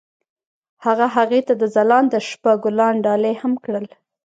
[0.85, 3.85] هغه هغې ته د ځلانده شپه ګلان ډالۍ هم کړل.